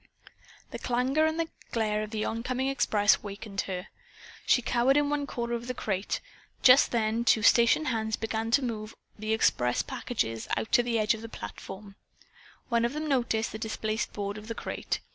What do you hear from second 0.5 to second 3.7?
The clangor and glare of the oncoming express awakened